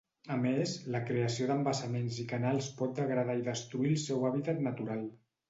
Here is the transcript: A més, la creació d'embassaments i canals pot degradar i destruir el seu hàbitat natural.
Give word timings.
A 0.35 0.35
més, 0.43 0.71
la 0.95 1.01
creació 1.09 1.47
d'embassaments 1.51 2.17
i 2.23 2.25
canals 2.33 2.71
pot 2.81 2.97
degradar 3.01 3.37
i 3.43 3.45
destruir 3.51 3.93
el 3.93 4.03
seu 4.07 4.27
hàbitat 4.33 4.67
natural. 4.71 5.07